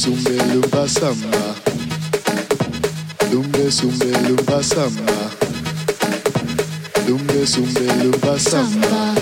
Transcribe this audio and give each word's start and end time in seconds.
Zumbe 0.00 0.30
lumba 0.54 0.88
samba. 0.88 1.54
Lumbe 3.30 3.68
zumbe 3.70 4.06
lumba 4.28 4.62
samba. 4.62 5.12
Lumbe 7.06 7.44
zumbe 7.44 7.86
lumba 8.02 8.38
samba. 8.38 9.14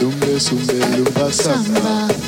Lumbe 0.00 0.38
zumbe 0.38 0.78
lumba 0.96 1.32
samba. 1.32 2.27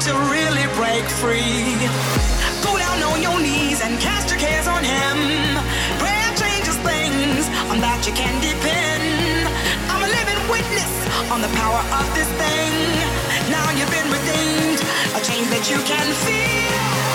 To 0.00 0.14
really 0.30 0.62
break 0.78 1.04
free. 1.18 1.74
Go 2.62 2.78
down 2.78 3.02
on 3.02 3.20
your 3.20 3.40
knees 3.40 3.80
and 3.82 3.98
cast 3.98 4.30
your 4.30 4.38
cares 4.38 4.68
on 4.68 4.84
Him. 4.84 5.18
Prayer 5.98 6.30
changes 6.38 6.76
things, 6.86 7.48
on 7.66 7.80
that 7.82 8.06
you 8.06 8.14
can 8.14 8.30
depend. 8.38 9.50
I'm 9.90 9.98
a 9.98 10.06
living 10.06 10.38
witness 10.46 10.92
on 11.34 11.42
the 11.42 11.50
power 11.58 11.82
of 11.98 12.06
this 12.14 12.30
thing. 12.38 12.74
Now 13.50 13.66
you've 13.74 13.90
been 13.90 14.06
redeemed, 14.14 14.78
a 15.18 15.20
change 15.26 15.50
that 15.50 15.66
you 15.66 15.82
can 15.82 16.06
feel. 16.22 17.07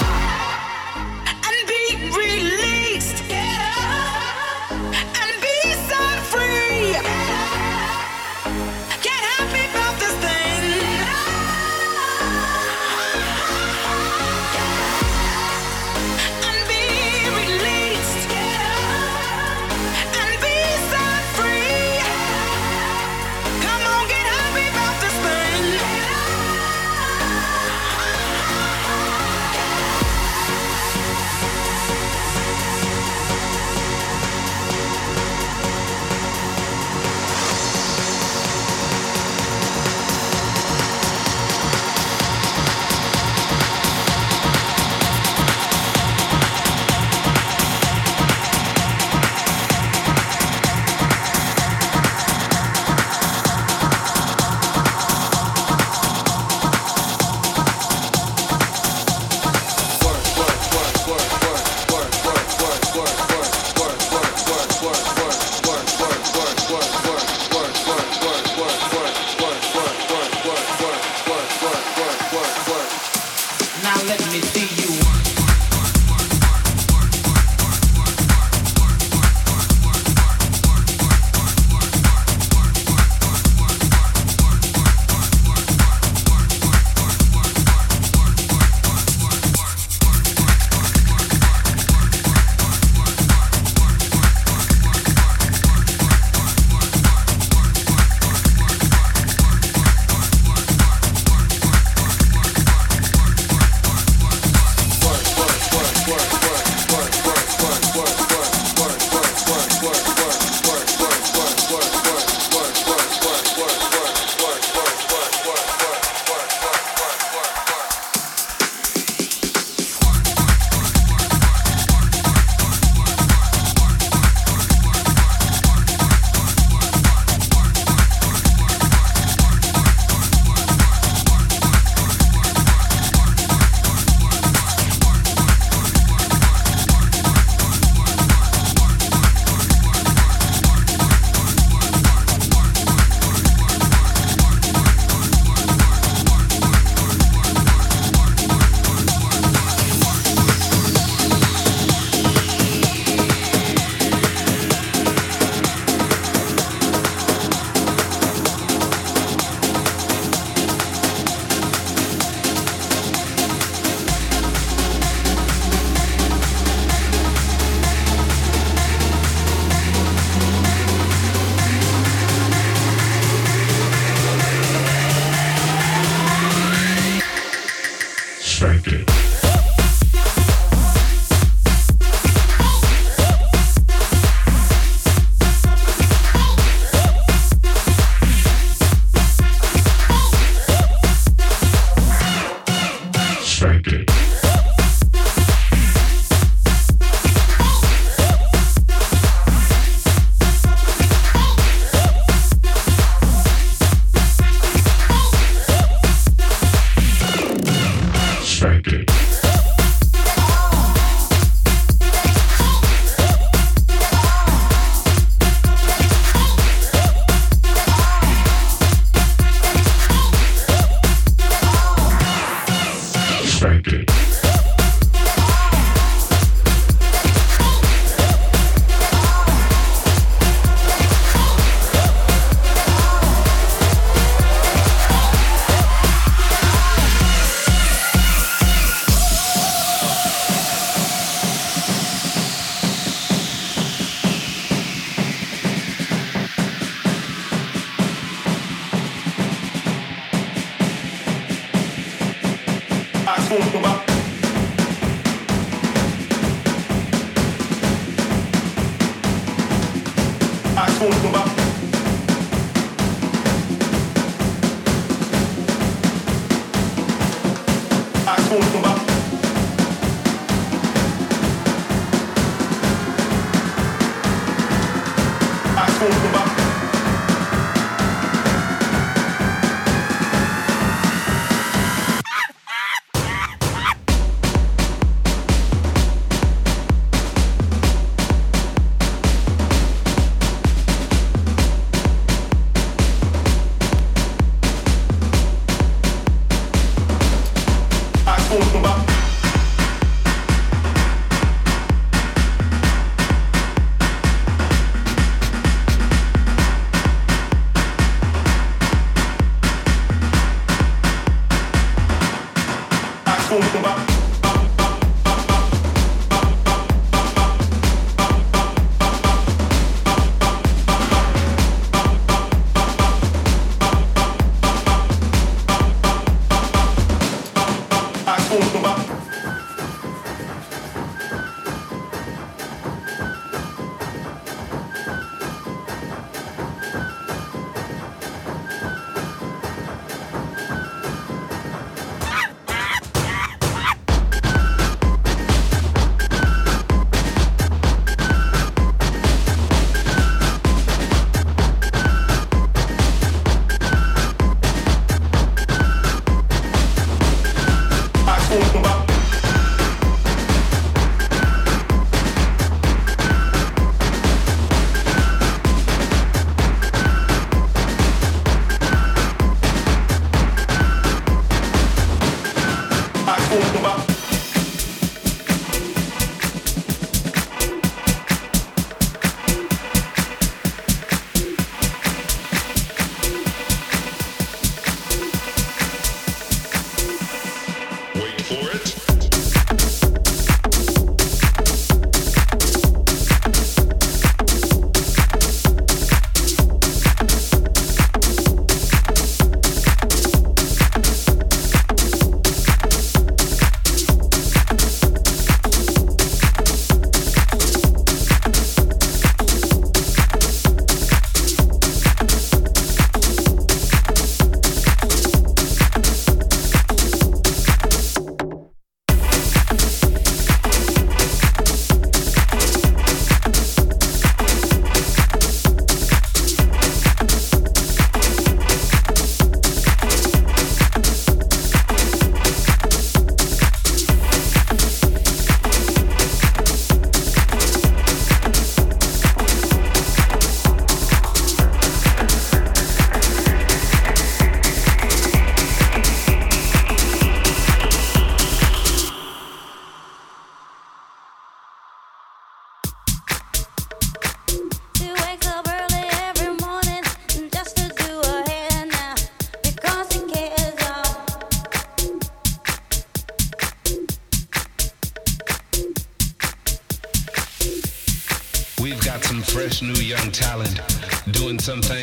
something 471.63 472.02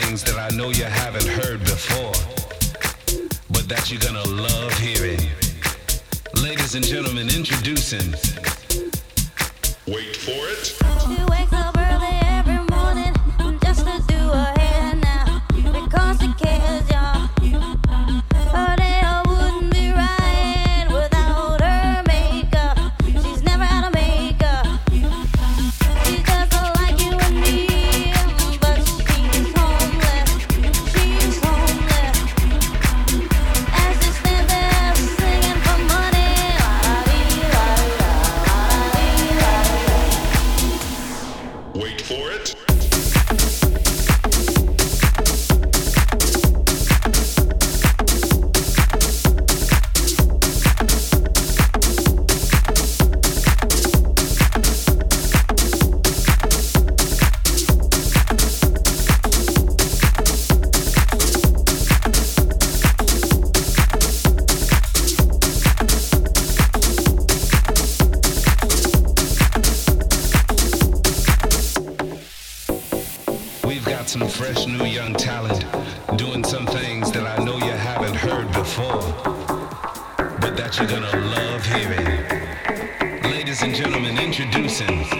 but 80.40 80.56
that 80.56 80.76
you're 80.78 80.86
gonna 80.86 81.16
love 81.34 81.64
hearing. 81.66 83.22
Ladies 83.22 83.62
and 83.62 83.74
gentlemen, 83.74 84.18
introducing. 84.18 85.19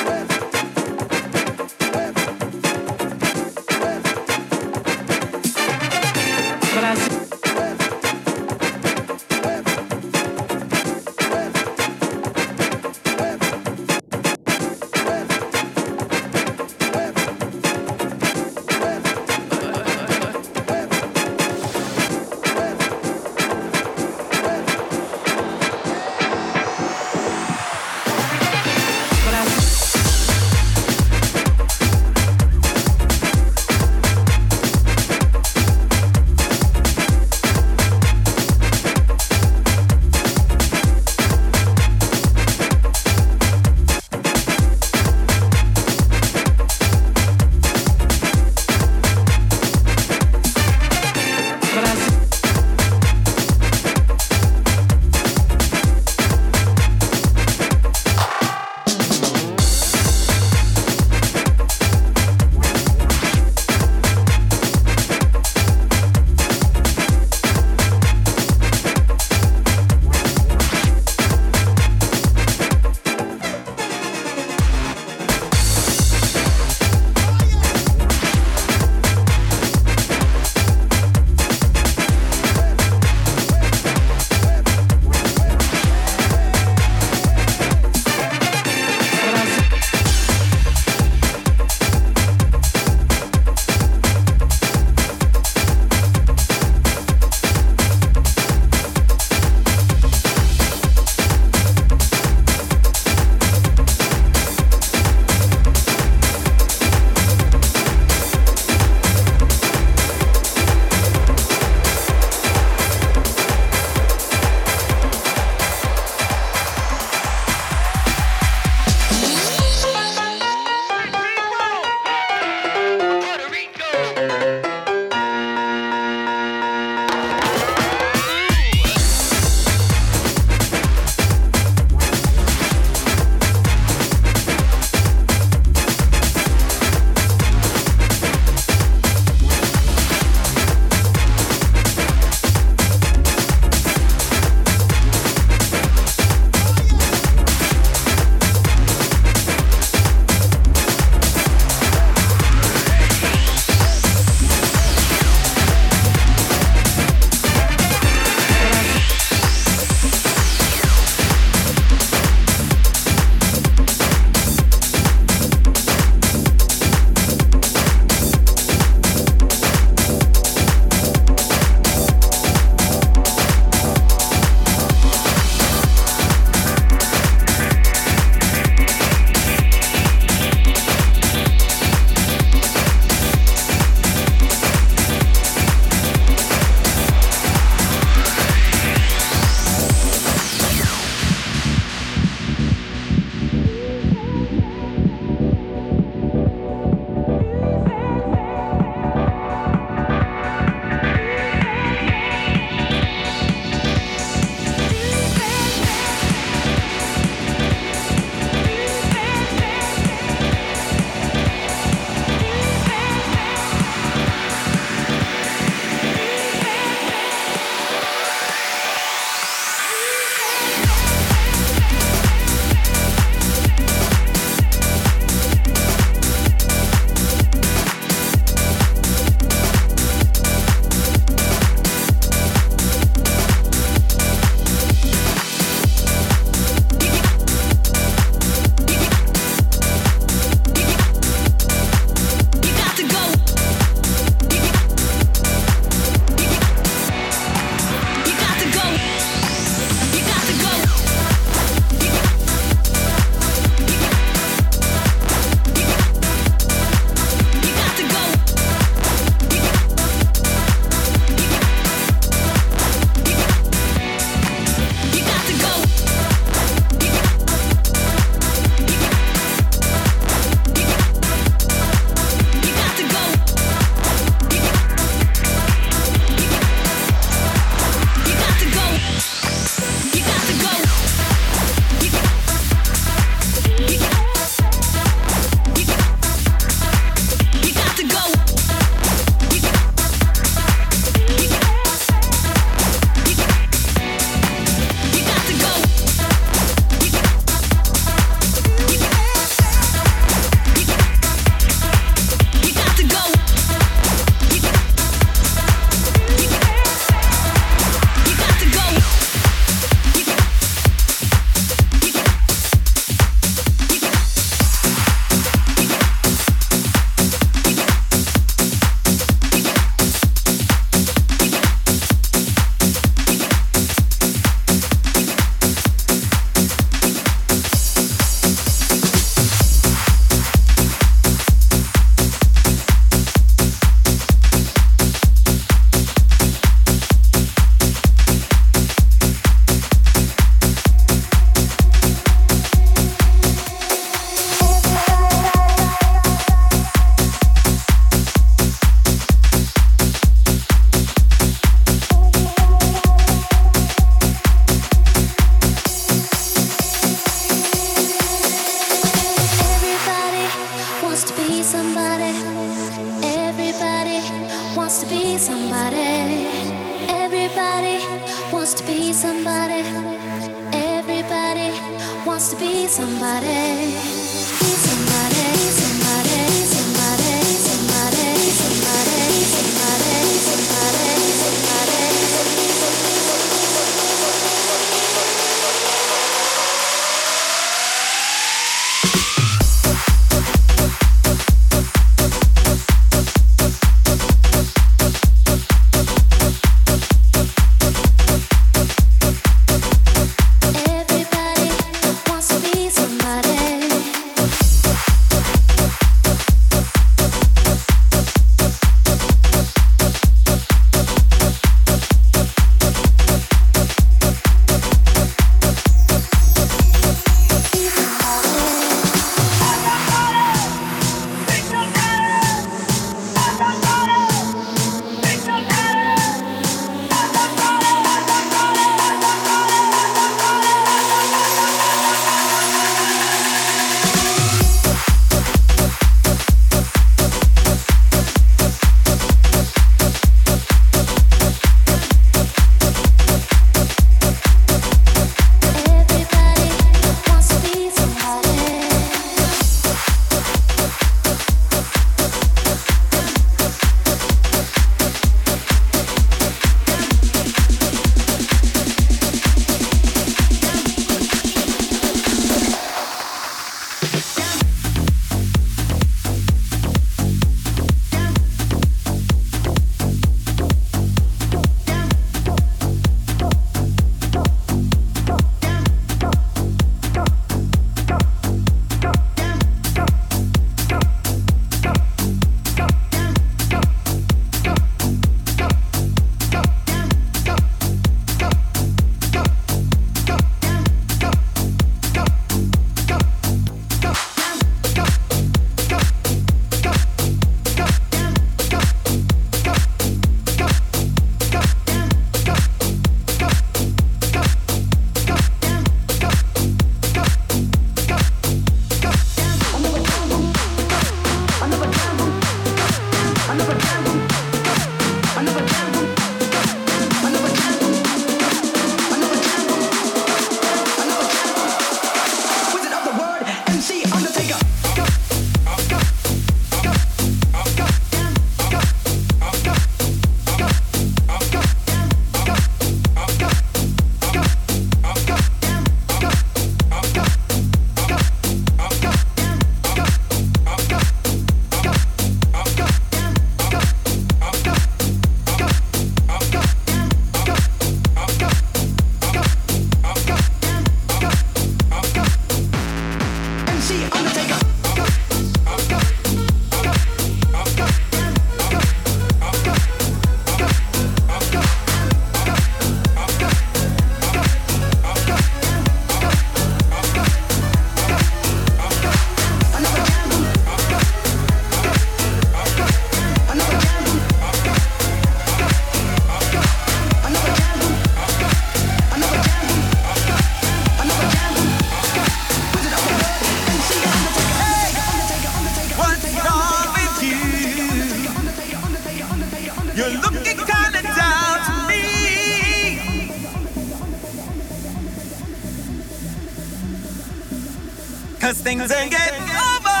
things 598.78 598.90
and 598.90 599.10
get 599.10 599.32
over. 599.32 600.00